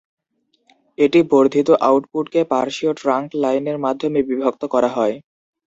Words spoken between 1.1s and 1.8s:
বর্ধিত